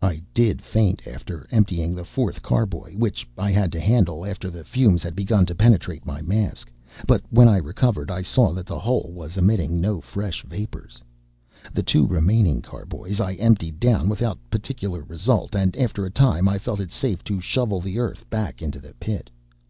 [0.00, 4.64] I did faint after emptying the fourth carboy, which I had to handle after the
[4.64, 6.72] fumes had begun to penetrate my mask;
[7.06, 11.02] but when I recovered I saw that the hole was emitting no fresh vapors.
[11.74, 16.58] The two remaining carboys I emptied down without particular result, and after a time I
[16.58, 19.28] felt it safe to shovel the earth back into the pit.